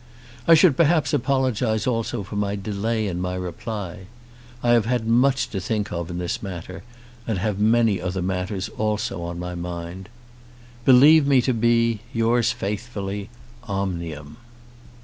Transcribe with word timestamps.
I 0.47 0.55
should 0.55 0.75
perhaps 0.75 1.13
apologise 1.13 1.85
also 1.85 2.23
for 2.23 2.55
delay 2.55 3.05
in 3.07 3.21
my 3.21 3.35
reply. 3.35 4.07
I 4.63 4.71
have 4.71 4.87
had 4.87 5.05
much 5.05 5.49
to 5.49 5.59
think 5.61 5.91
of 5.91 6.09
in 6.09 6.17
this 6.17 6.41
matter, 6.41 6.81
and 7.27 7.37
have 7.37 7.59
many 7.59 8.01
others 8.01 8.67
also 8.79 9.21
on 9.21 9.37
my 9.37 9.53
mind. 9.53 10.09
Believe 10.85 11.27
me 11.27 11.39
to 11.43 11.53
be, 11.53 11.99
Yours 12.13 12.51
faithfully, 12.51 13.29
OMNIUM. 13.69 14.37